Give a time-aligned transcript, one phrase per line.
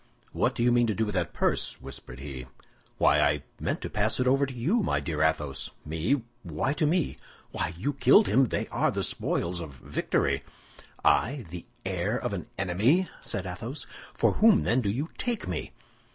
[0.31, 2.47] "What do you mean to do with that purse?" whispered he.
[2.97, 6.23] "Why, I meant to pass it over to you, my dear Athos." "Me!
[6.41, 7.17] why to me?"
[7.51, 8.45] "Why, you killed him!
[8.45, 10.41] They are the spoils of victory."
[11.05, 13.85] "I, the heir of an enemy!" said Athos;
[14.15, 15.71] "for whom, then, do you take me?"